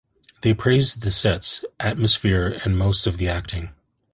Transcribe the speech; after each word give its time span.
They 0.41 0.55
praised 0.55 1.03
the 1.03 1.11
sets, 1.11 1.63
atmosphere, 1.79 2.59
and 2.65 2.75
most 2.75 3.05
of 3.05 3.17
the 3.17 3.27
acting. 3.27 3.69